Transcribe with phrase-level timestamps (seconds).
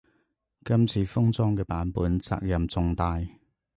[0.65, 3.21] 今次封裝嘅版本責任重大